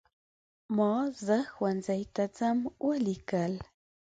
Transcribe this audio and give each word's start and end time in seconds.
ما 0.77 0.93
"زه 1.25 1.37
ښوونځي 1.53 2.01
ته 2.15 2.23
ځم" 2.37 2.57
ولیکل. 2.87 3.53